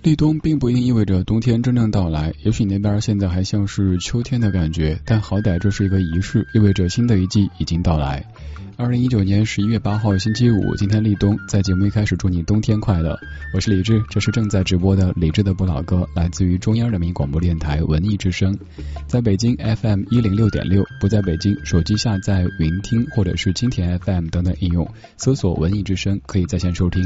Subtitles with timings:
[0.00, 8.24] 立冬并不一定意味着冬天真正到来，也许你那边现在还像是秋天的感觉，但好歹这是一个仪式，意味着新的一季已经到来。
[8.76, 13.18] 二零一九年十一月八号星期五，今天立冬，在节目一开始祝你冬天快乐。
[13.52, 18.56] 我是李志，这是正在直播的李志的不老歌，来自于中央人民广播电台文艺之声，
[19.08, 27.02] 在北京 FM 一零六点六，不在北京，手机下载云听或者是蜻蜓 FM 等等应用，搜索文艺之声可以在线收听。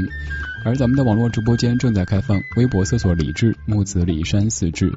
[0.65, 4.93] 而咱们的网络直播间正在开放，微博搜索李志木子李山四志，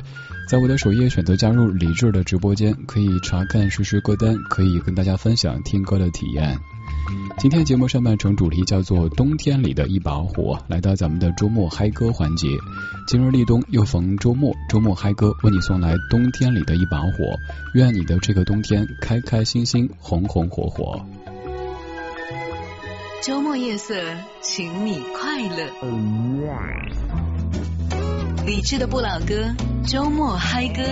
[0.49, 6.57] 在我的首页选择加入李志的直播间，可以查看实时歌单，可以跟大家分享听歌的体验。
[7.39, 12.49] 今天节目上半程主题叫做冬天里的一把火，来到咱们的周末嗨歌环节。
[13.09, 17.13] 今日立冬又逢周末，周末嗨歌为你送来冬天里的一把火，
[17.75, 21.05] 愿你的这个冬天开开心心，红红火火。
[23.23, 23.95] 周末夜色，
[24.41, 25.73] 请你快乐。
[28.45, 30.83] 理智的不老歌，周末嗨歌。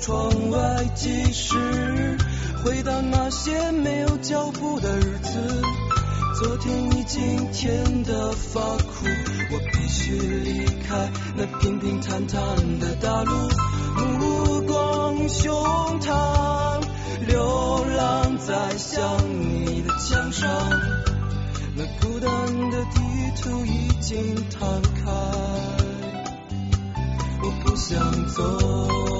[0.00, 2.16] 窗外计时，
[2.64, 5.62] 回到那些没有脚步的日子。
[6.40, 9.04] 昨天已经甜得发苦
[9.50, 12.40] 我必须离开那平平坦坦
[12.78, 13.32] 的大陆，
[14.18, 15.52] 目光胸
[16.00, 16.80] 膛，
[17.26, 20.48] 流浪在想你的墙上
[21.78, 23.00] 那孤单的地
[23.40, 25.12] 图已经摊开
[27.40, 29.17] 我不想走。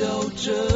[0.00, 0.69] 笑着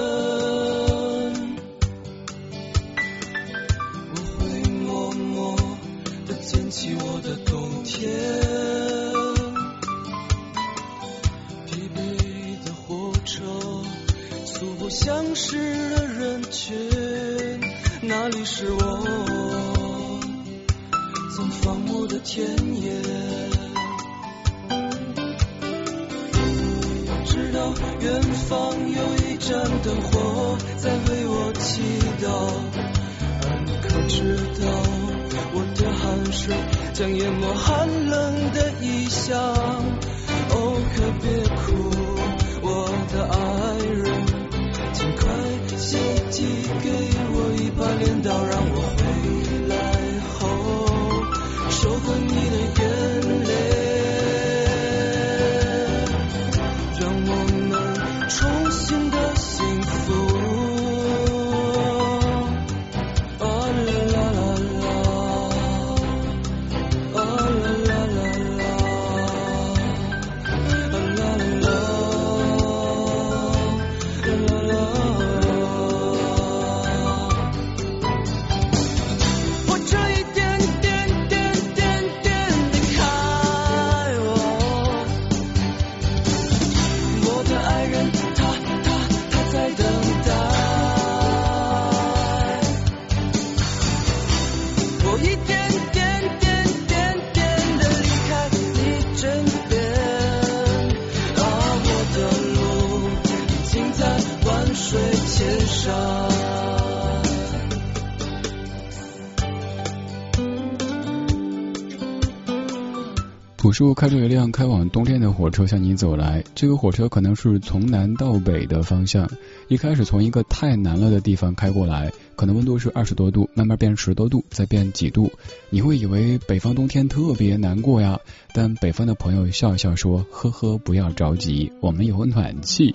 [113.74, 119.28] 叔开着一辆开往冬天的火车向你走来，这个火车可能是从南到北的方向。
[119.66, 125.32] 一开始从一个太南了的地方开过来，可能温度是二十多度，慢慢变十多度，再变几度。
[125.70, 128.20] 你会以为北方冬天特别难过呀，
[128.52, 132.94] 但北方的朋友笑笑说：“呵呵，不要着急，我们有暖气。”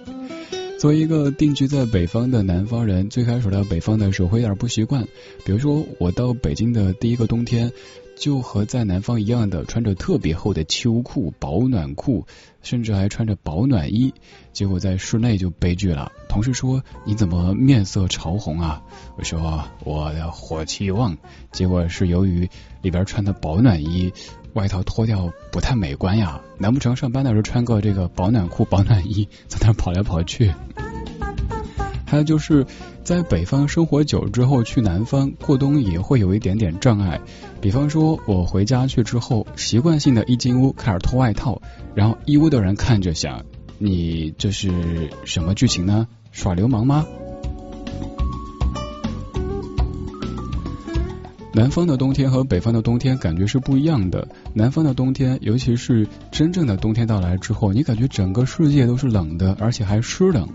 [0.79, 5.05] 作为一个定居在北方的南方人，最开始到北方的时候会有点不习惯。
[5.43, 7.69] 比如说，我到北京的第一个冬天。
[8.19, 12.27] 就和在南方一样的，穿着特别厚的秋裤、保暖裤，
[12.61, 14.13] 甚至还穿着保暖衣，
[14.51, 16.11] 结果在室内就悲剧了。
[16.27, 18.81] 同事说：“你怎么面色潮红啊？”
[19.17, 21.17] 我说：“我的火气旺。”
[21.53, 22.49] 结果是由于
[22.81, 24.11] 里边穿的保暖衣，
[24.53, 26.41] 外套脱掉不太美观呀。
[26.57, 30.53] 难不成上班的时候穿个这个保暖裤、保暖衣，在那跑来跑去？
[32.05, 32.65] 还有就是
[33.03, 37.21] 在北方生活久之后，去南方过冬也会有一点点障碍。
[37.61, 41.61] 比方说，我回家去之后，习惯性的一进屋开始脱外套，
[41.93, 43.43] 然后一屋的人看着想：
[43.77, 46.07] 你这是什么剧情呢？
[46.31, 47.05] 耍流氓吗？
[51.51, 54.25] 南方的冬天和北方的冬天感觉是不一样的。
[54.53, 60.47] 南方的冬天，尤其是真正的冬天到来之后，你感觉整个世界都是冷的，而且还湿冷。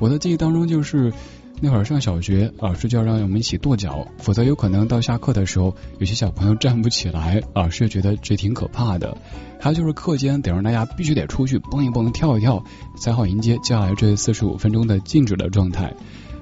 [0.00, 1.12] 我的记忆当中就是
[1.60, 9.16] 那会儿上小学，老师就要让我们一起跺脚，否则有可能到下课的时候，有些小朋友站不起来，老师觉得这挺可怕的。
[9.60, 12.62] 还有就是课间得让大家必须得出去蹦一蹦、跳一跳，
[12.96, 15.92] 才好迎接接下来这四十五分钟的静止的状态。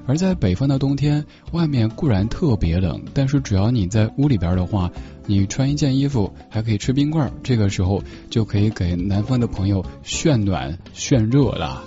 [0.09, 4.91] 而在北方的冬天，外面固然特别冷，但是只要你在屋里边的话，
[5.27, 11.83] 你穿一件衣服还可以吃冰棍儿，这个时候就可以给南方的朋友炫暖炫热了。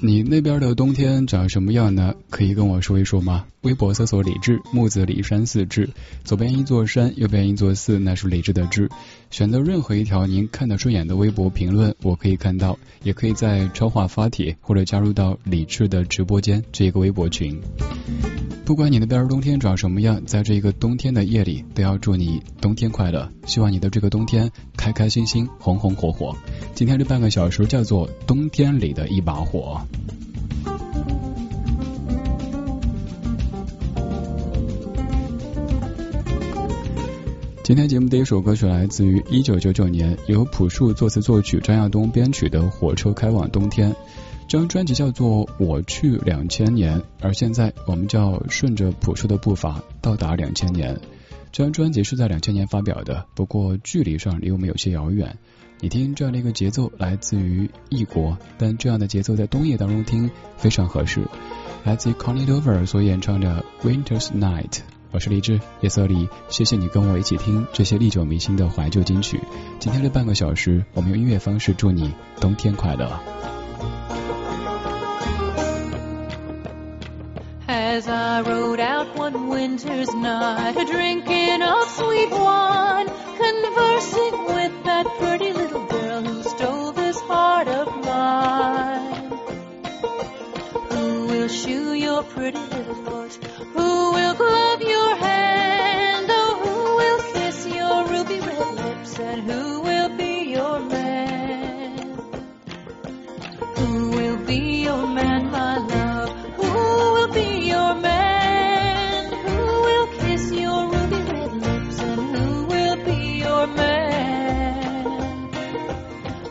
[0.00, 2.14] 你那边的冬天长什么样呢？
[2.30, 3.46] 可以跟我说一说吗？
[3.62, 5.90] 微博搜索李志，木子李山寺志，
[6.22, 8.88] 左边一座山，右边一座寺，那是李志的志。
[9.30, 17.60] 选择任何一条您看得顺眼的微博评论，我可以看到，也可以在超话发帖或者加入到李志的直播间这个微博群。
[18.64, 23.30] 不管你那边儿冬天长什么样，在这个冬天的夜里，都要祝你冬天快乐。
[23.46, 26.36] 希望你的这个冬天开开心心，红红火火。
[26.74, 29.80] 今天这半个小时叫做冬天里的一把火。
[37.68, 43.92] 今天节目的一首歌曲来自于一九九九年由朴树作词作曲、张亚东编曲的《火车开往冬天》。
[44.48, 50.98] 这张专辑叫做《我去两千年》，而现在我们就要顺着朴树的步伐到达两千年。
[51.52, 55.36] 这张专辑是在两千年发表的，不过距离上离我们有些遥远。
[55.80, 61.20] 你听这样的一个节奏，来自于异国，但这样的节奏在冬夜当中听非常合适。
[61.84, 64.70] 来自于 Connie Dover 所演唱的《Winter's Night》。
[65.11, 69.39] 我是李志，夜色里，谢谢你跟我一起听这些历久弥新的怀旧金曲。
[69.79, 73.19] 今天这半个小时，我们用音乐方式祝你冬天快乐。
[77.67, 85.85] As I rode out one winter's night, drinking of sweet wine, conversing with that pretty little
[85.87, 87.87] girl who stole this heart of
[91.48, 93.34] will shoe your pretty little foot?
[93.74, 96.26] Who will glove your hand?
[96.30, 99.18] Oh, who will kiss your ruby red lips?
[99.18, 101.98] And who will be your man?
[103.76, 106.30] Who will be your man, my love?
[106.56, 106.72] Who
[107.14, 109.32] will be your man?
[109.46, 111.98] Who will kiss your ruby red lips?
[112.00, 115.48] And who will be your man?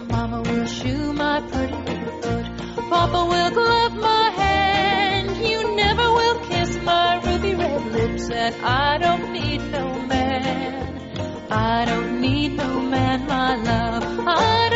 [0.10, 2.46] Mama will shoe my pretty little foot.
[2.90, 4.27] Papa will glove my
[8.30, 11.48] And I don't need no man.
[11.50, 14.04] I don't need no man, my love.
[14.28, 14.67] I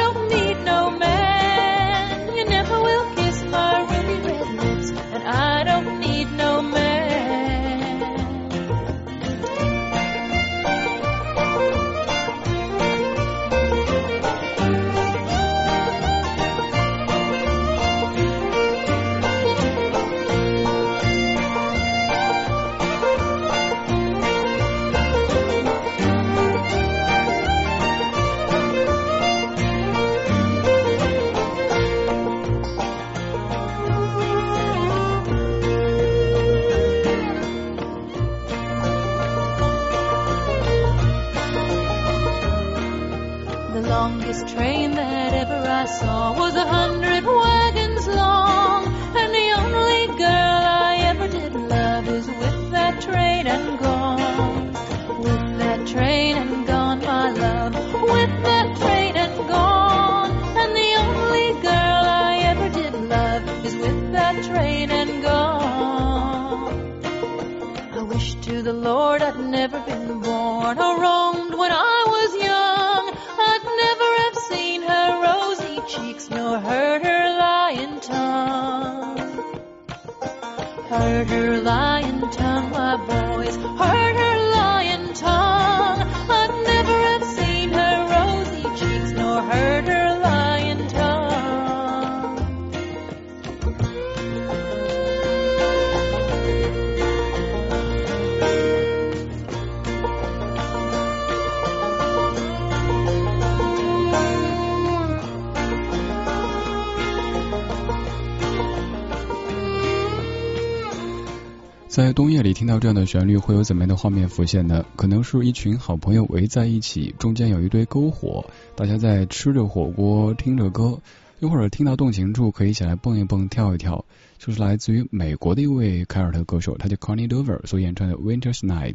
[111.91, 114.85] 在冬夜里听到这样的旋律，会有怎么样的画面浮现呢？
[114.95, 118.45] 可能是一群好朋友围在一起，中间有一堆篝火，
[118.77, 121.01] 大家在吃着火锅，听着歌，
[121.39, 124.05] 又或者听到动情处，可以一起来蹦一蹦，跳一跳。
[124.37, 128.93] 就是来自于美国的一位凯尔特歌手，他叫 Connie Dover 所演唱的《Winter's Night》。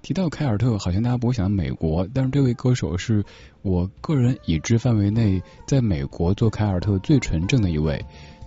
[0.00, 3.22] 提到凯尔特，好像大家不会想到美国，但是这位歌手是
[3.60, 8.02] 我个人已知范围内在美国做凯尔特最纯正的一位。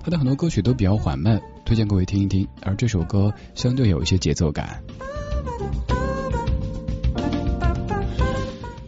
[0.06, 2.48] 他的很多歌曲都比较缓慢，推荐各位听一听。
[2.62, 4.84] 而这首歌相对有一些节奏感。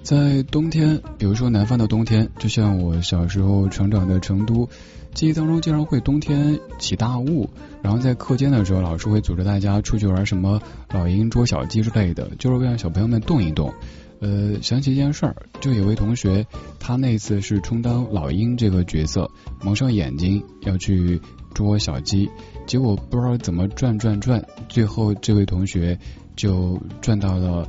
[0.03, 4.69] 在冬天，比如说南方的冬天，就像我小时候成长的成都，
[5.15, 7.49] 记忆当中经常会冬天起大雾，
[7.81, 13.73] 然后在课间的时候，老师会组织大家出去玩什么老鹰捉小鸡之类的，就是为了让小朋友们动一动。
[14.19, 16.45] 呃，想起一件事儿，就有位同学，
[16.79, 19.29] 他那次是充当老鹰这个角色，
[19.63, 21.21] 蒙上眼睛要去
[21.53, 22.29] 捉小鸡，
[22.65, 25.99] 结果不知道怎么转转转，最后这位同学
[26.35, 27.67] 就转到了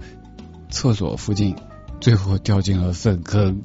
[0.71, 1.55] 厕所附近，
[2.01, 3.61] 最后掉进了粪坑。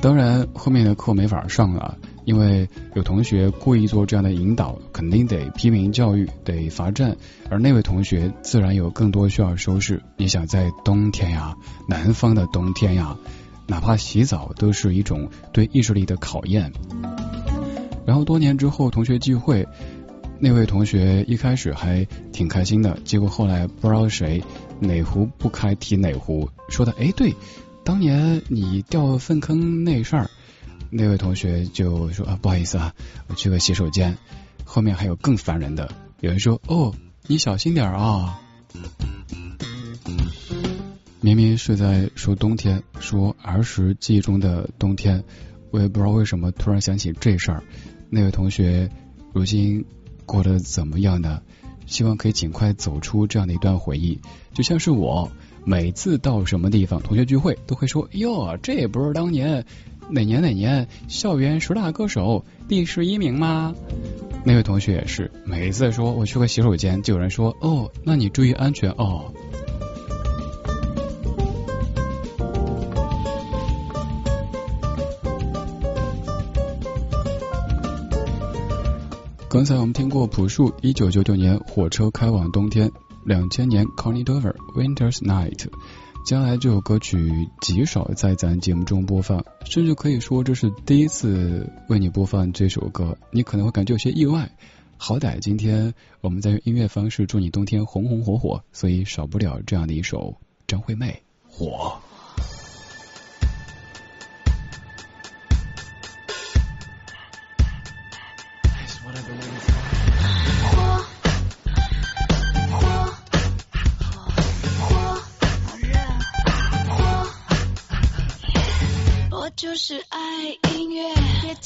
[0.00, 1.98] 当然，后面的课没法上了。
[2.26, 7.16] 因为有同学故意做这样的引导，肯定得批评教育，得罚站，
[7.48, 10.02] 而那位同学自然有更多需要收拾。
[10.16, 11.56] 你想在冬天呀，
[11.88, 13.16] 南方的冬天呀，
[13.68, 16.72] 哪怕洗澡都是一种对意志力的考验。
[18.04, 19.68] 然后多年之后同学聚会，
[20.40, 24.42] 那位同学一开始还挺开心的，结果后来不知道谁
[24.80, 27.36] 哪壶不开提哪壶，说的哎对，
[27.84, 30.28] 当年你掉粪坑那事儿。
[30.90, 32.94] 那位同学就说啊，不好意思啊，
[33.28, 34.16] 我去个洗手间。
[34.64, 36.94] 后面还有更烦人的，有人说哦，
[37.26, 38.40] 你小心点啊。
[41.20, 45.24] 明明是在说冬天，说儿时记忆中的冬天，
[45.70, 47.62] 我也不知道为什么突然想起这事儿。
[48.10, 48.90] 那位同学
[49.32, 49.84] 如今
[50.24, 51.42] 过得怎么样呢？
[51.86, 54.20] 希望可以尽快走出这样的一段回忆。
[54.52, 55.30] 就像是我
[55.64, 59.64] 每次到什么地方同学聚会，都会说哟，这也不是当年。
[60.08, 63.74] 哪年哪年校园十大歌手第十一名吗？
[64.44, 69.32] 那位同学也是，每一次说我去个洗手间，就有人说哦，那你注意安全哦。
[79.48, 82.92] 刚才我们听过朴树一九九九年火车开往冬天，
[83.24, 85.66] 两千年 Connie Dover Winter's Night。
[86.26, 94.50] 将来这首歌曲极少在咱节目中播放，甚至可以说这是第一次为你播放这首歌，你可能会感觉有些意外。
[94.96, 100.34] 好歹今天我们在用音乐方式祝你冬天红红火火，所以少不了这样的一首
[100.66, 101.92] 张惠妹《火》。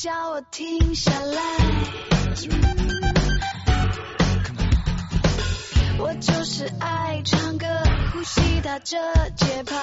[0.02, 1.42] 叫我停下来。
[5.98, 7.66] 我就是爱唱歌，
[8.10, 8.96] 呼吸打着
[9.36, 9.76] 节拍。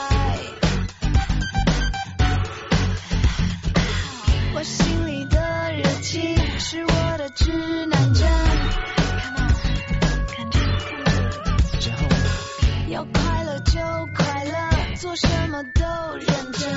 [4.56, 8.28] 我心里的热情是我的指南针。
[12.90, 13.80] 要快乐就
[14.16, 16.76] 快乐，做什么都认真。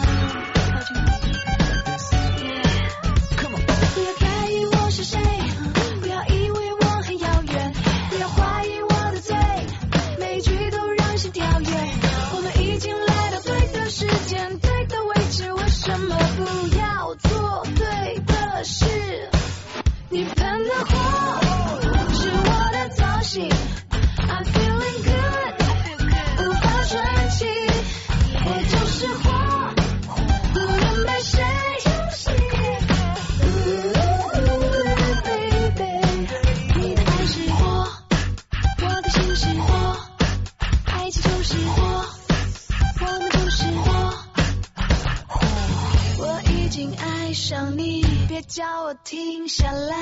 [47.40, 49.96] 想你，别叫我停下来。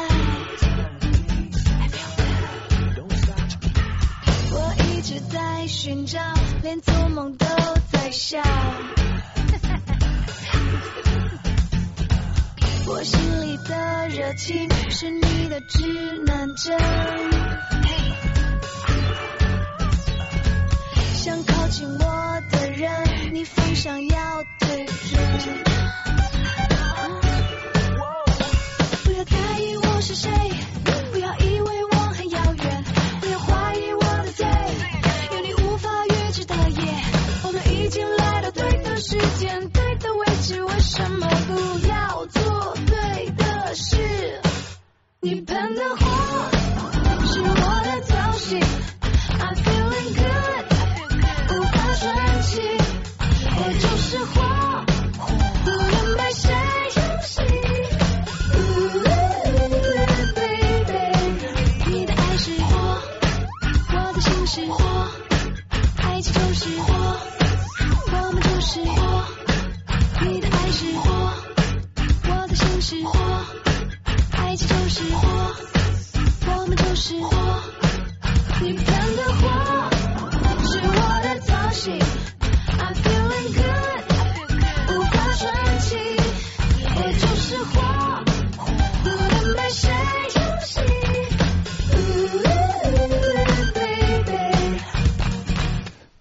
[4.50, 6.18] 我一直在寻找，
[6.64, 7.46] 连做梦都
[7.92, 8.42] 在笑。
[12.88, 16.76] 我心里的热情，是你的指南针。
[21.14, 25.62] 想靠近我的人，你方向要对准。
[30.08, 30.30] 是谁？
[31.12, 31.67] 不要以为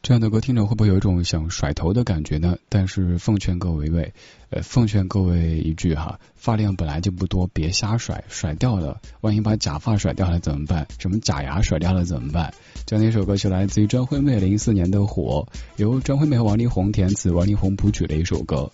[0.07, 2.55] 这样的歌听着会不会有一种想甩头的感觉呢？
[2.69, 4.13] 但是奉劝各位位，
[4.51, 10.87] 呃，奉劝各位一句哈，发量本来就不多，别瞎甩，甩掉了，万一把假发甩掉了怎么办？
[10.97, 12.53] 什么假牙甩掉了怎么办？
[12.85, 18.71] 这样的一首歌曲来自于张惠妹零四年的火，由张惠妹和王力宏填词，王力宏谱曲的一首歌。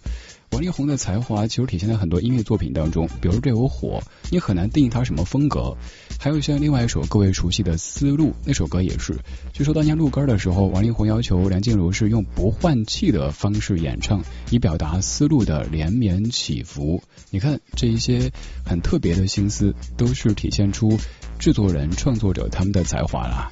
[0.54, 5.76] 王力宏的才华其实体现在很多音乐作品当中，比如这首《火》，你很难定义他什么风格。
[6.20, 9.18] 还有像另外一首各位熟悉的《思路》，那首歌也是。
[9.52, 17.02] 据说当年录歌的时候，王力宏要求梁静茹是用不换气的方式演唱，以表达思路的连绵起伏。
[17.32, 18.32] 你看这一些
[18.64, 21.00] 很特别的心思，都是体现出
[21.40, 23.52] 制作人、创作者他们的才华啦。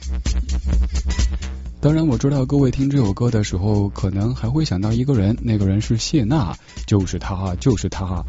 [1.82, 8.24] 当然，我知道各位听这首歌的时候，可能还会想到一个人，那个人是谢娜，就是她，就是她，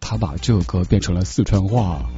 [0.00, 2.08] 她把这首歌变成了四川话。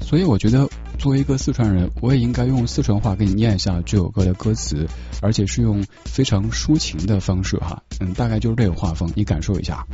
[0.00, 4.88] 所以我觉得，作为一个四川人，我也应该用四川话给你念一下这首歌的歌词，
[5.20, 9.86] 而且是用非常抒情的方式哈，嗯，大概就是这个画风，你感受一下。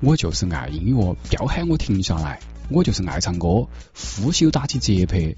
[0.00, 3.66] 我就是爱音乐，不要喊我停下来，我就是爱唱歌，
[4.20, 5.34] 呼吸打起节拍。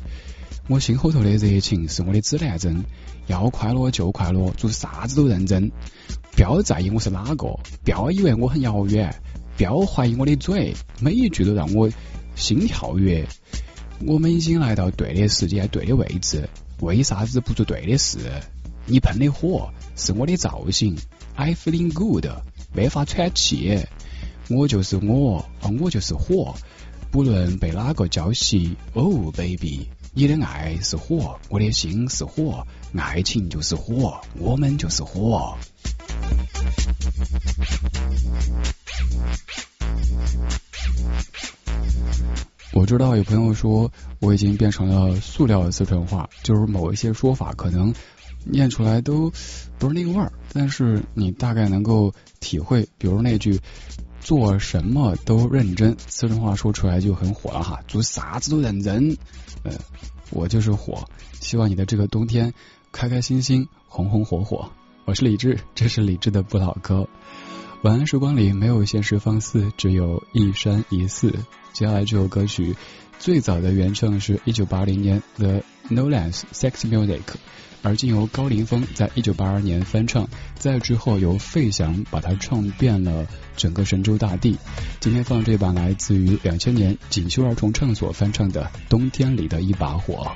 [0.68, 2.84] 我心后头的热情是我的指南针，
[3.26, 5.72] 要快乐就快乐，做啥子都认真。
[6.32, 9.14] 不要在意我是哪个，不要以为我很遥远，
[9.56, 11.88] 不要怀疑我的嘴，每一句都让我
[12.34, 13.26] 心跳跃。
[14.06, 16.48] 我们已经来到对的时间、对的位置，
[16.80, 18.18] 为啥子不做对的事？
[18.84, 20.98] 你喷的火是我的造型
[21.34, 22.26] ，I feeling good，
[22.74, 23.86] 没法喘气。
[24.50, 25.48] 我就是我，
[25.80, 26.54] 我就是火，
[27.10, 28.76] 不论被哪个浇熄。
[28.94, 32.66] Oh baby，你的爱是火，我的心是火，
[32.96, 35.56] 爱情就是火，我们就是火。
[42.72, 43.90] 我知道有朋友说
[44.20, 47.94] 我已经变成了塑料的四川话，就是某一些说法可能
[48.44, 49.32] 念出来都
[49.78, 53.60] 不是那个味儿，但是你大概能够体会，比如那句
[54.20, 59.16] 做什么都认真，四川话说出来就很火了哈，做啥子都认真。
[59.62, 59.72] 呃，
[60.30, 61.04] 我就是火，
[61.40, 62.52] 希望你的这个冬天
[62.92, 64.70] 开开心心，红红火火。
[65.04, 67.08] 我是李志，这是李志的不老歌。
[67.82, 71.30] 晚安时光里没有现实放肆，只有一山一寺。
[71.72, 72.76] 接下来这首歌曲
[73.18, 77.22] 最早的原唱是一九八零年 The Nolan's Sex Music，
[77.82, 84.56] 而经由高凌风在一九八二年翻唱，再之后由费翔把它唱遍了整个神州大地。
[85.00, 90.32] 今天放这版来自于两千年锦绣儿童唱所翻唱的《冬天里的一把火》。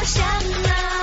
[0.00, 0.99] 好想啊。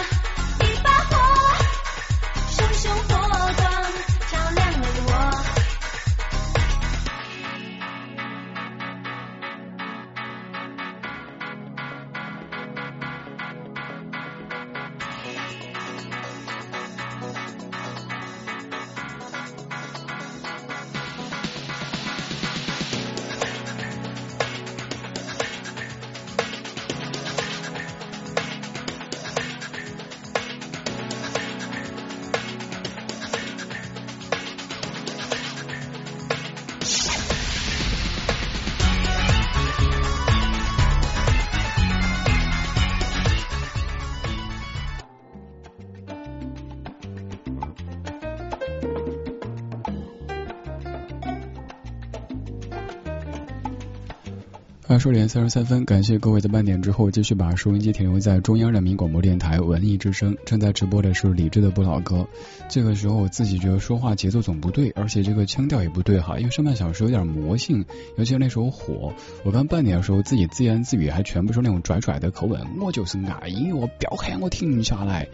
[54.97, 60.35] 二十点三十三分，感谢各位的半点之后，继续把收音机停留在中央人民广播电台文艺之声。
[60.43, 62.27] 正在直播的是李志的不老歌。
[62.67, 67.85] 这个时候我自己觉得说话节奏总不对，而且这个腔调也不对哈，因为上半小时有点魔性，
[68.17, 69.13] 尤其是那首火。
[69.43, 72.59] 我刚半点的时候自己自言自语，还全部是那种拽拽的口吻。
[72.81, 75.27] 我就是爱音乐，不要喊我停下来。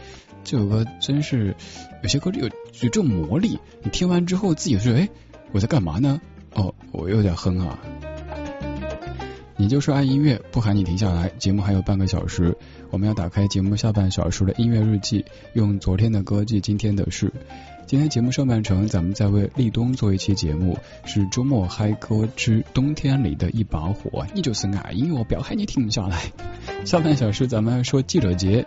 [0.44, 1.56] 这首歌真是
[2.02, 2.50] 有些歌有有
[2.82, 5.08] 这种魔力，你听完之后自己说，哎，
[5.54, 6.20] 我在干嘛呢？
[6.54, 7.80] 哦，我有点哼啊。
[9.56, 11.30] 你就是爱音乐，不喊你停下来。
[11.38, 12.58] 节目还有半个小时，
[12.90, 17.32] 我们要打开节目下半小时的音乐日记，用昨天的歌记今天的事。
[17.86, 24.26] 今天节目上半程，咱们在为立冬做一期节目，是周末嗨歌之冬天里的一把火。
[24.34, 26.24] 你就是爱音乐，不要喊你停下来。
[26.86, 28.66] 下半小时咱们说记者节。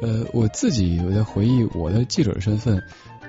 [0.00, 2.82] 呃，我自己有在回忆我的记者身份，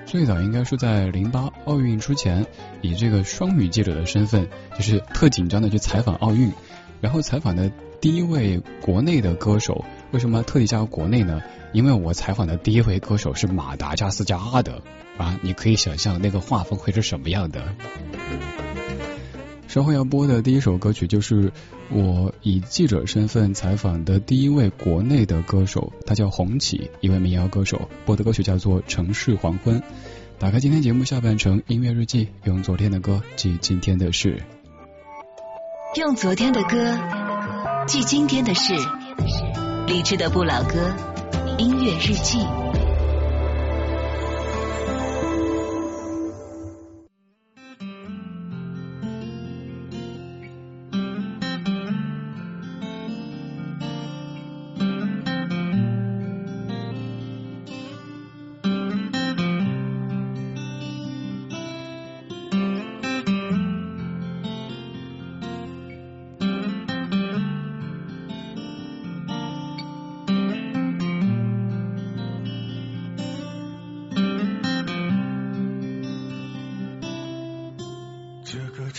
[0.06, 2.46] 最早应该是在零八奥运之前，
[2.80, 6.52] 以这个双语记者的身份，就是特紧张的去采访奥运。
[7.00, 9.84] 然后采访的第一位国内的歌手。
[10.12, 11.40] 为什么特地加入国内呢？
[11.72, 14.82] 因为我采访的第一位歌手是马达加斯加的
[15.16, 17.76] 啊，你可以想象那个画风会是什么样的。
[19.68, 21.52] 稍后要播的第一首歌曲就是
[21.92, 27.88] 我以记者身份采访的第一位国内的歌手，他叫红旗，一位民谣歌手。
[28.04, 29.80] 播的歌曲叫做《城市黄昏》。
[30.40, 34.42] 打开今天节目下半程音乐日记，用昨天的歌记今天的事。
[35.96, 36.96] 用昨天的歌
[37.88, 38.74] 记今天的事。
[39.88, 40.94] 理智的不老歌，
[41.58, 42.46] 音乐日记。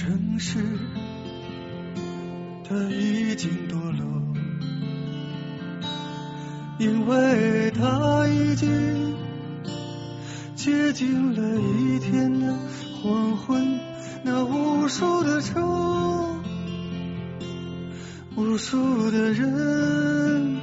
[0.01, 0.57] 城市
[2.67, 4.33] 它已经堕落
[6.79, 9.15] 因为它已经
[10.55, 12.57] 接近了一天的
[12.99, 13.79] 黄昏
[14.23, 15.61] 那无数的车
[18.35, 20.57] 无数的人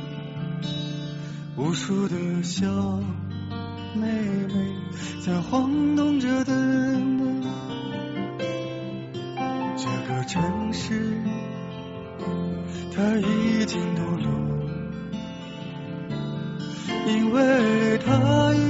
[1.57, 2.67] 无数的小
[3.95, 4.03] 妹
[4.49, 4.75] 妹
[5.25, 7.18] 在晃动着灯。
[12.95, 14.29] 他已经堕落，
[17.07, 18.68] 因为他已。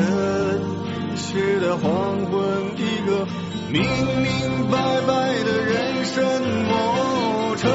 [0.00, 3.26] 城市的黄昏，一个
[3.70, 5.12] 明明白白
[5.44, 6.24] 的人生
[6.68, 7.56] 梦。
[7.56, 7.68] 城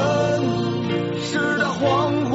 [1.22, 2.25] 市的黄。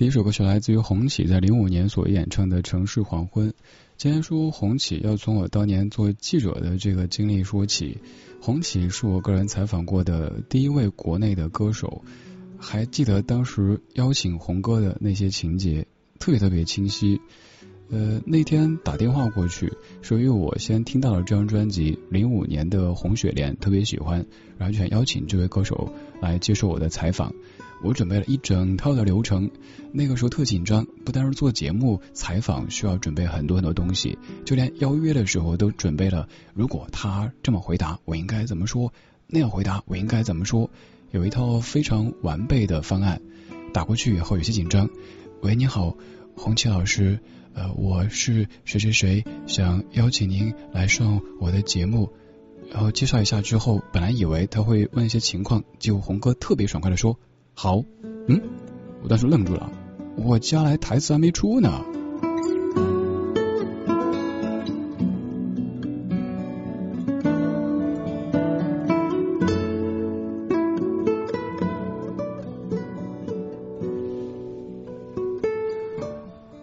[0.00, 3.50] 第一首歌曲来自于红旗在零五年所演唱的《城市黄昏》。
[3.98, 7.98] 今天说红旗，要从我当年做记者的这个经历说起。
[8.40, 12.02] 红旗是我个人采访过的第一位国内的歌手，
[12.58, 15.86] 还记得当时邀请红哥的那些情节，
[16.18, 17.20] 特别特别清晰。
[17.90, 24.24] 呃，那天打电话过去，是因为我先听到了这张专辑，零五年的《红雪莲》，特别喜欢，
[24.56, 27.34] 然后就想邀请这位歌手来接受我的采访。
[27.82, 29.50] 我准备了一整套的流程，
[29.92, 36.28] 那个时候特紧张，不单是做节目采访需要准备很多很多东西，就连邀约的时候都准备了。
[36.54, 38.92] 如果他这么回答，我应该怎么说？
[39.26, 40.70] 那样回答，我应该怎么说？
[41.10, 43.20] 有一套非常完备的方案。
[43.72, 44.88] 打过去以后有些紧张。
[45.42, 45.96] 喂，你好，
[46.36, 47.18] 红旗老师。
[47.52, 52.12] 呃，我是谁谁谁，想邀请您来上我的节目，
[52.70, 57.18] 然后介绍一下之后，本来以为他会问一些情况，结果红哥特别爽快的说
[57.62, 57.84] 好，
[58.26, 58.40] 嗯，
[59.02, 59.70] 我当时愣住了，
[60.16, 61.84] 我加来台词还没出呢。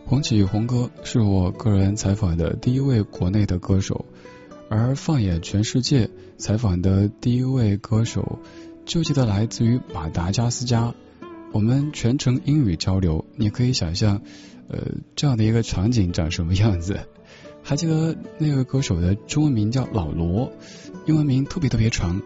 [0.07, 4.05] 红起红哥是我个人采访的第一位国内的歌手，
[4.67, 8.39] 而放眼全世界，采访的第一位歌手
[8.87, 10.95] 就记得来自于马达加斯加。
[11.51, 14.21] 我们全程英语交流，你可以想象，
[14.69, 14.79] 呃，
[15.13, 17.07] 这样的一个场景长什么样子？
[17.61, 20.53] 还记得那个歌手的中文名叫老罗，
[21.05, 22.21] 英文名特别特别长，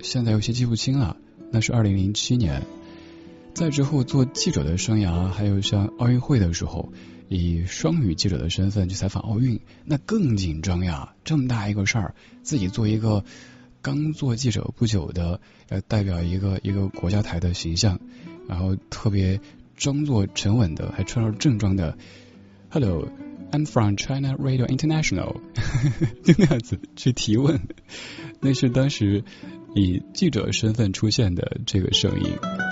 [0.00, 1.16] 现在有些记不清了。
[1.52, 2.66] 那是二零零七年，
[3.54, 6.92] 在之后做记者的生涯，还有像奥运会的时候。
[7.28, 11.14] 以双语记者的身份去采访奥运，那更紧张呀！
[11.22, 13.24] 这么大一个事儿，自己做一个
[13.82, 17.98] 刚做记者不久的，呃代表一个一个国家台的形象，
[18.48, 19.40] 然后特别
[19.76, 21.96] 装作沉稳的，还穿着正装的
[22.68, 25.40] ，Hello，I'm from China Radio International，
[26.22, 27.60] 就那样子去提问，
[28.40, 29.24] 那是当时
[29.74, 32.69] 以记者身份出现的这个声音。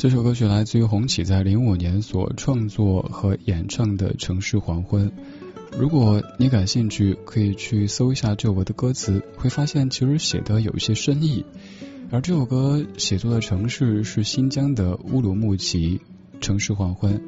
[0.00, 5.10] 这首歌曲来自于红旗在零五年所创作和演唱的《城市黄昏》。
[5.78, 11.44] 如果你感兴趣，可以去搜一下这首歌的歌词，会发现其实写的有一些深意。
[12.10, 15.98] 而这首歌写作的城市是新疆的乌鲁木齐，
[16.40, 17.18] 《城市黄昏》。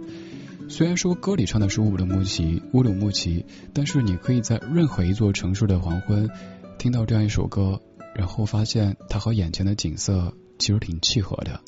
[0.70, 6.30] 虽然说歌里唱的是乌鲁木齐，乌鲁木齐，但是你可以在任何一座城市的黄昏
[6.78, 7.82] 听到这样一首歌，
[8.14, 11.60] 然后发现它和眼前的景色其实挺契合的。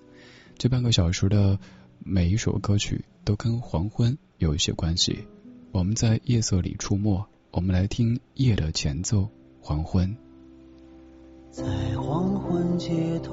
[0.57, 1.59] 这半个小时的
[1.99, 5.27] 每一首歌曲都跟黄昏有一些关系。
[5.73, 9.29] 我们在夜色里出没，我们来听夜的前奏。
[9.61, 10.15] 黄昏，
[11.51, 11.65] 在
[11.97, 13.33] 黄昏街头，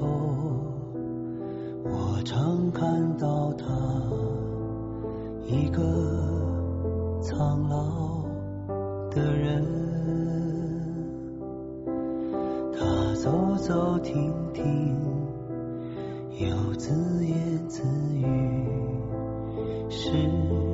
[1.84, 3.66] 我常看到他，
[5.46, 8.24] 一个苍老
[9.10, 9.62] 的人，
[12.72, 15.11] 他走走停停。
[16.48, 17.82] 有自言自
[18.14, 18.26] 语，
[19.88, 20.71] 是。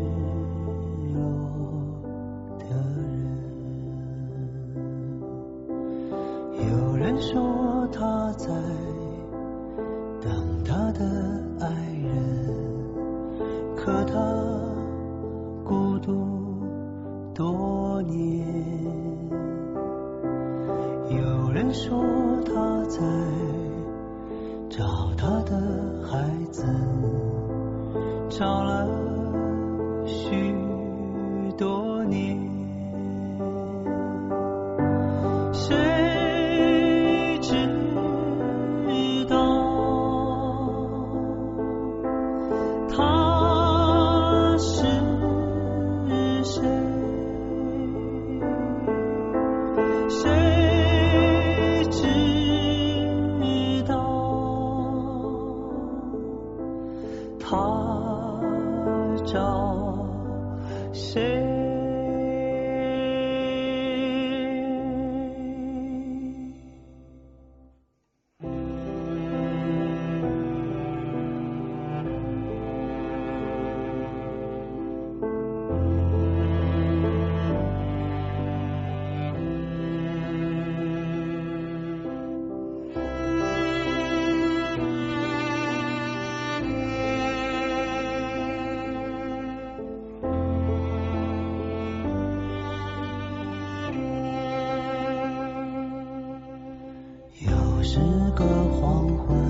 [98.38, 98.44] 个
[98.80, 99.47] 黄昏。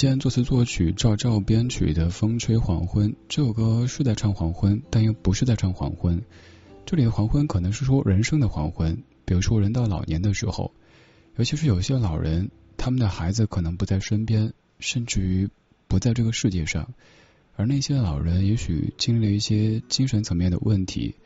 [0.00, 6.22] 先作词作曲，赵照编曲的《风吹黄昏》这首歌是在唱黄昏，但又不是在唱黄昏。
[6.86, 10.72] 这里的黄昏可能是说人生的黄昏，比如说人到老年的时候，
[11.36, 15.50] 尤其是有些老人，他们的孩子可能不在身边，甚至于
[15.86, 16.94] 不在这个世界上，
[17.54, 21.16] 而那些老人也许经历了一些精神层面的问题，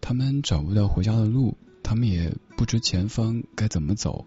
[0.00, 4.24] 他们找不到回家的路，他们也不知前方该怎么走。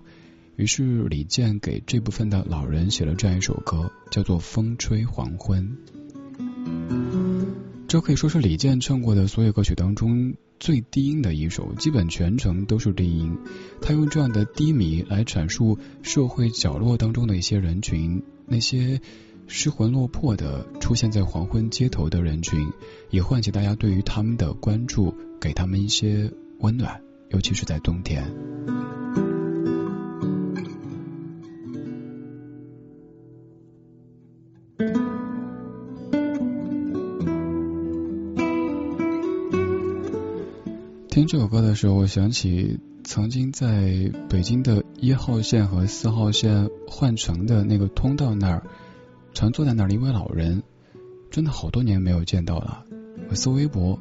[0.57, 5.77] 于是李健给这部分的老人写了这样一首歌，叫做《风吹黄昏》。
[7.87, 13.37] 这可以说是李健唱过的所有歌曲当中最低音的一首，基本全程都是低音。
[13.81, 18.99] 他用这样的低迷来阐述社会角落当中的一些人群，那些
[19.45, 22.67] 失魂落魄的出现在黄昏街头的人群，
[23.11, 26.31] 也唤起大家对于他们的关注，给他们一些
[26.61, 26.99] 温暖，
[27.29, 28.33] 尤其是在冬天。
[41.27, 48.63] 这首歌的时候，我想起曾经在北京的一号线和四号线换乘的那个通道那儿，
[49.33, 50.63] 常坐在那儿的一位老人，
[51.29, 52.85] 真的好多年没有见到了。
[53.29, 53.99] 我搜微博，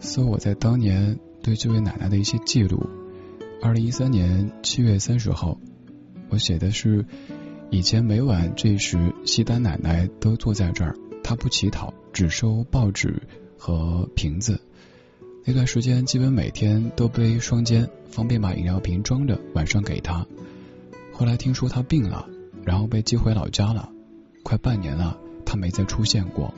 [0.00, 2.90] 搜我在当年对这位奶奶的一些记录。
[3.62, 5.58] 二零一三年七月三十号，
[6.28, 7.06] 我写的是
[7.70, 13.22] 以前每晚这时，西单奶奶都坐在这儿，她不乞讨，只收报纸
[13.56, 14.60] 和瓶子。
[15.46, 20.26] 那段时间，基本每天都背双肩，方便把饮料瓶装着，晚上给他。
[21.12, 22.26] 后来听说他病了，
[22.64, 23.90] 然后被寄回老家了，
[24.42, 26.54] 快半年了，他没再出现过。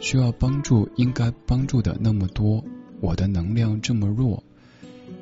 [0.00, 2.64] 需要帮助，应该帮助的那么多，
[3.00, 4.42] 我的能量这么弱。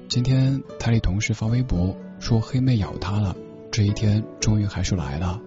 [0.08, 3.36] 今天台里同事发微博说黑妹咬他了，
[3.70, 5.38] 这一天终于还是来了。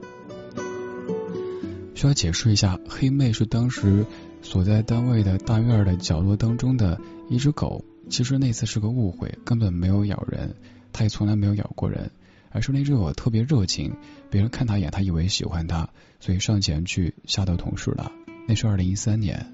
[1.95, 4.05] 需要解释一下，黑妹是当时。
[4.45, 6.99] 所在单位的大院的角落当中的
[7.33, 10.53] 一只狗，其实那次是个误会，根本没有咬人，
[10.91, 12.11] 它也从来没有咬过人，
[12.51, 13.95] 而是那只狗特别热情，
[14.29, 18.11] 别人看它一眼，他以为喜欢它，所以上前去吓到同事了。
[18.47, 19.51] 那是二零一三年，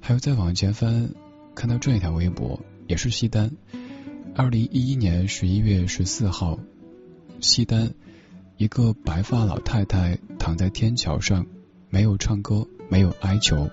[0.00, 1.10] 还有再往前翻，
[1.56, 3.50] 看到这一条微博，也是西单，
[4.36, 6.60] 二零一一年十一月十四号，
[7.40, 7.94] 西单
[8.58, 11.46] 一个白发老太太躺在天桥上，
[11.90, 13.70] 没有唱歌，没有哀求。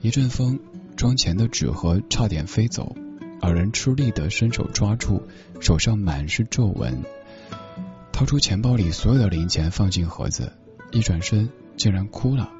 [0.00, 0.58] 一阵风，
[0.96, 2.96] 装钱的纸盒差点飞走，
[3.40, 5.22] 老人吃力的伸手抓住，
[5.60, 7.02] 手上满是皱纹。
[8.12, 10.54] 掏出钱包里所有的零钱放进盒子，
[10.90, 12.50] 一转身竟然哭了。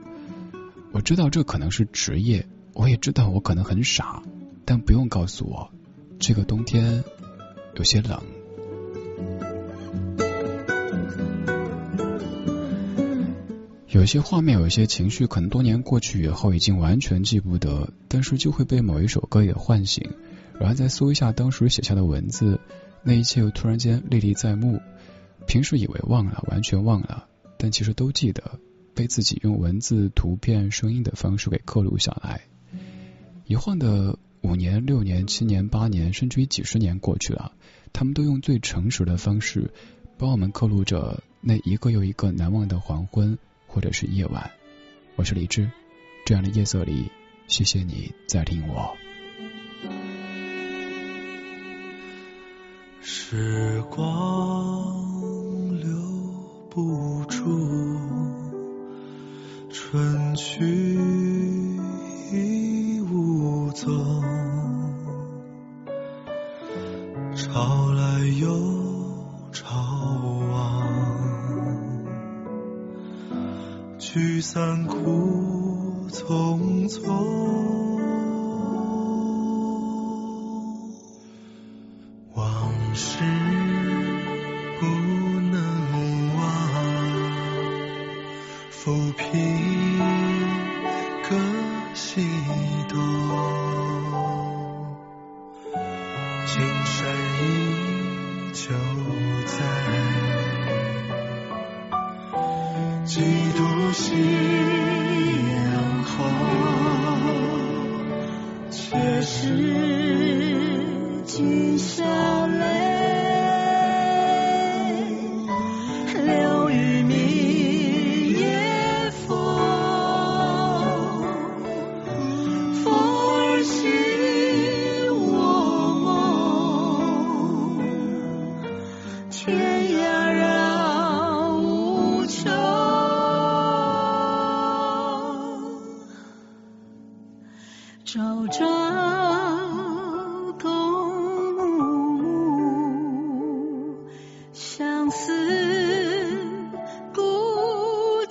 [0.93, 4.23] 我知道这可能是职业，我也知道我可能很傻，
[4.67, 5.71] 但不用告诉我，
[6.19, 7.03] 这个冬天
[7.75, 8.23] 有些冷。
[13.97, 20.11] 有些画面，有些情绪，可能多年过去以后已经完全记不得，但是就会被某一首歌给唤醒，
[20.61, 22.61] 然后再搜一下当时写下的文字，
[23.03, 24.83] 那一切又突然间历历在目。
[25.47, 27.27] 平时以为忘了，完全忘了，
[27.57, 28.61] 但其实都记得，
[28.95, 32.43] 被自己用文字、图片、声音的方式给刻录下来。
[33.47, 37.53] 一晃的五年、六年、七年、八年，甚至于几十年过去了，
[37.95, 39.73] 他们都用最诚实的方式
[40.19, 43.39] 帮我们刻录着那一个又一个难忘的黄昏。
[43.77, 44.53] 或者是夜晚，
[45.17, 45.71] 我是李志。
[46.25, 47.11] 这样的夜色里，
[47.47, 48.97] 谢谢你在听我。
[53.03, 55.91] 时光留
[56.71, 57.99] 不住，
[59.71, 60.65] 春去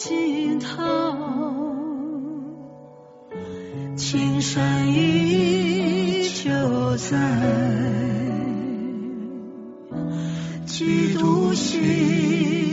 [0.07, 0.71] 尽头
[3.95, 7.17] 青山依旧在
[10.67, 12.64] 几度夕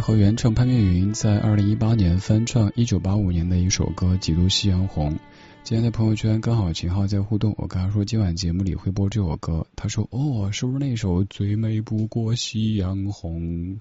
[0.00, 5.12] 和原唱潘越云在二零一八年翻唱一九八五年的一首歌《几度夕阳红》。
[5.62, 13.78] 今天在朋友圈刚好秦昊在互动，我跟他说今晚节目里会播这首歌，他说哦，是不是那首最美不过夕阳红？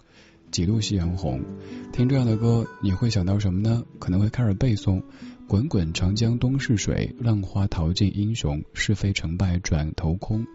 [0.51, 1.43] 几度夕阳红？
[1.91, 3.83] 听这样的歌你会想到什么呢？
[3.99, 5.03] 可能会开始背诵：
[5.47, 10.45] 滚滚长江东逝水，浪花淘尽英雄，是非成败转头空，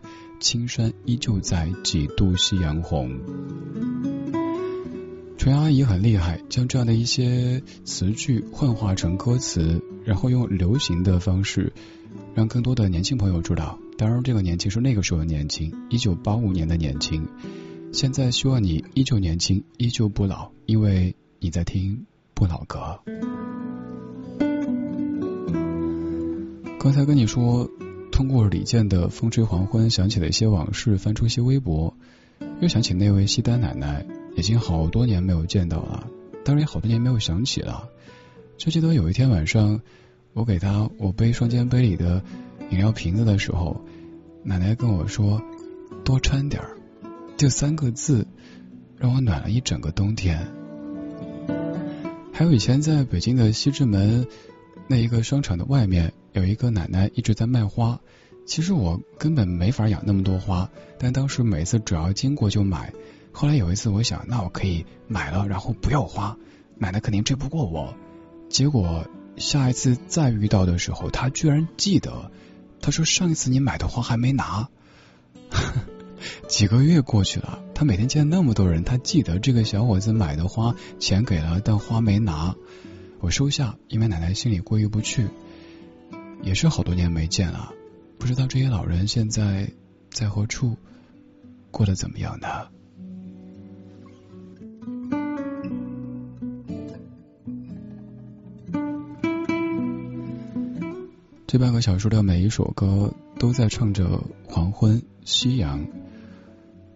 [0.41, 3.21] 青山依旧在，几度夕阳红。
[5.39, 11.73] 纯阿姨很厉害，将这样的一些词句幻化成歌词，然后用流行的方式，
[12.35, 17.27] 让更多的年轻朋友知道当然，这个年轻是那个时候的年轻，一九八五年的年轻。
[17.93, 22.99] 现在希望你依旧年轻，依旧不老，因为你在听不老歌。
[26.81, 27.69] 刚才跟你说，
[28.11, 31.95] 通过李健的《风吹黄昏》，想起了一些往事，翻出一些微博，
[32.63, 36.09] 又想起那位西单奶奶，已经好多年没有见到了，
[36.47, 37.91] 当然也好多年没有想起了。
[38.57, 39.83] 就记得有一天晚上，
[40.33, 42.25] 我给她我背双肩背里的
[42.71, 43.85] 饮料瓶子的时候，
[44.43, 45.43] 奶奶跟我说
[46.05, 46.75] ：“多穿点儿。”
[47.43, 48.29] 这三个字
[48.97, 50.47] 让我暖了一整个冬天。
[52.33, 54.29] 还有以前在北京的西直门
[54.87, 56.13] 那一个商场的外面。
[56.31, 58.01] 有一个奶奶一直在卖花，
[58.47, 60.71] 其实我根本没法养那么多花，
[61.01, 62.93] 但当时每次只要经过就买。
[63.33, 66.37] 后来有一次我想，那我可以买了，然后不要花，
[66.79, 67.93] 奶奶肯定追不过我。
[68.49, 69.05] 结果
[69.37, 72.31] 下一次再遇到的时候，她居然记得，
[72.81, 74.69] 她说上一次你买的花还没拿。
[76.49, 82.55] 几个月过去了，他每天见那么多人，他记得这个小伙子买的花钱给了，但花没拿。
[83.21, 85.29] 我收下，因为奶奶心里过意不去。
[86.43, 87.73] 也是好多年没见了，
[88.19, 89.71] 不知道这些老人现在
[90.11, 90.77] 在何处，
[91.71, 92.49] 过得怎么样呢？
[101.47, 105.87] 这半个小时的每一首歌都在唱着黄昏、夕阳。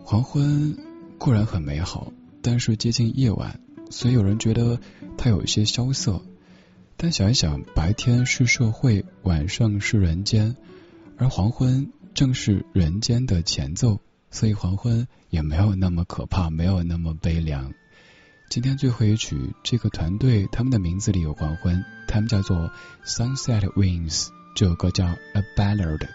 [0.09, 0.79] 黄昏
[1.19, 3.59] 固然很美好，但是接近夜晚，
[3.91, 4.79] 所以有人觉得
[5.19, 6.23] 它有一些萧瑟。
[6.97, 10.55] 但想一想，白天是社会，晚上是人间，
[11.19, 14.01] 而黄昏正是人间的前奏，
[14.31, 17.75] 所以黄昏也没有那么可怕，没有那么悲凉。
[18.49, 22.71] 今天最后一曲，这个团队他们的名字里有黄昏，他们叫做
[23.05, 26.09] Sunset Wings，这首歌叫 A Ballad。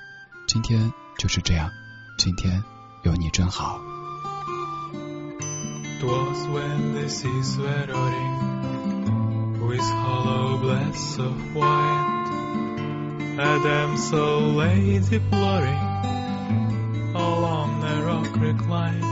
[0.47, 1.69] 今天就是这样，
[2.17, 2.63] 今天
[3.03, 3.80] 有你真好。
[9.66, 12.28] with hollow blasts of white.
[13.38, 15.84] A so lady blurring
[17.14, 19.03] along the rock reclined,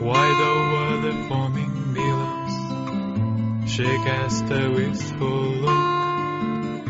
[0.00, 3.70] wide over the foaming billows.
[3.70, 6.86] She cast a wistful look.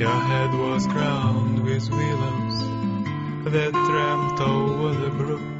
[0.00, 2.71] Her head was crowned with willows
[3.45, 5.52] that tramped over the brook.